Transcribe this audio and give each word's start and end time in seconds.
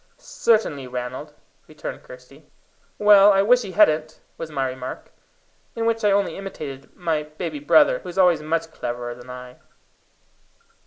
"Certainly, 0.17 0.87
Ranald," 0.87 1.31
returned 1.67 2.01
Kirsty. 2.01 2.49
"Well, 2.97 3.31
I 3.31 3.43
wish 3.43 3.61
he 3.61 3.73
hadn't," 3.73 4.19
was 4.35 4.49
my 4.49 4.67
remark, 4.67 5.11
in 5.75 5.85
which 5.85 6.03
I 6.03 6.09
only 6.09 6.37
imitated 6.37 6.89
my 6.95 7.21
baby 7.21 7.59
brother, 7.59 7.99
who 7.99 8.05
was 8.09 8.17
always 8.17 8.41
much 8.41 8.71
cleverer 8.71 9.13
than 9.13 9.29
I. 9.29 9.57